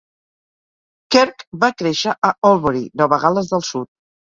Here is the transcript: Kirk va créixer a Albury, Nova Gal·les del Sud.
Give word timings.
Kirk 1.17 1.45
va 1.67 1.71
créixer 1.85 2.19
a 2.31 2.35
Albury, 2.53 2.87
Nova 3.05 3.25
Gal·les 3.27 3.57
del 3.57 3.69
Sud. 3.75 3.93